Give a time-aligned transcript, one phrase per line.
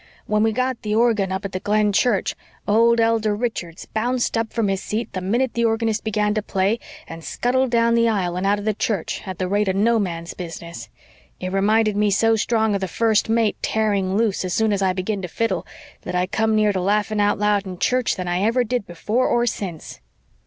[0.25, 2.33] When we got the organ up at the Glen church
[2.67, 6.79] old Elder Richards bounced up from his seat the minute the organist began to play
[7.07, 9.99] and scuttled down the aisle and out of the church at the rate of no
[9.99, 10.89] man's business.
[11.39, 14.91] It reminded me so strong of the First Mate tearing loose as soon as I
[14.91, 15.67] begin to fiddle
[16.01, 19.27] that I come nearer to laughing out loud in church than I ever did before
[19.27, 19.99] or since."